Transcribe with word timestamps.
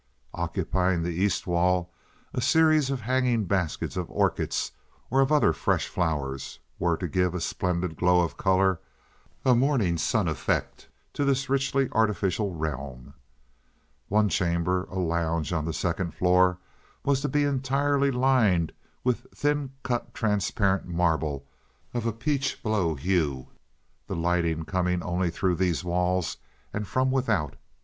Occupying 0.33 1.03
the 1.03 1.13
east 1.13 1.45
wall 1.45 1.91
a 2.33 2.41
series 2.41 2.89
of 2.89 3.01
hanging 3.01 3.43
baskets 3.45 3.95
of 3.95 4.09
orchids, 4.09 4.71
or 5.11 5.21
of 5.21 5.31
other 5.31 5.53
fresh 5.53 5.87
flowers, 5.87 6.57
were 6.79 6.97
to 6.97 7.07
give 7.07 7.35
a 7.35 7.39
splendid 7.39 7.97
glow 7.97 8.21
of 8.23 8.35
color, 8.35 8.79
a 9.45 9.53
morning 9.53 9.99
sun 9.99 10.27
effect, 10.27 10.87
to 11.13 11.23
this 11.23 11.49
richly 11.49 11.87
artificial 11.91 12.51
realm. 12.55 13.13
One 14.09 14.27
chamber—a 14.27 14.97
lounge 14.97 15.53
on 15.53 15.65
the 15.65 15.71
second 15.73 16.15
floor—was 16.15 17.21
to 17.21 17.29
be 17.29 17.43
entirely 17.43 18.09
lined 18.09 18.71
with 19.03 19.27
thin 19.35 19.69
cut 19.83 20.15
transparent 20.15 20.87
marble 20.87 21.45
of 21.93 22.07
a 22.07 22.11
peach 22.11 22.63
blow 22.63 22.95
hue, 22.95 23.49
the 24.07 24.15
lighting 24.15 24.65
coming 24.65 25.03
only 25.03 25.29
through 25.29 25.57
these 25.57 25.83
walls 25.83 26.37
and 26.73 26.87
from 26.87 27.11
without. 27.11 27.55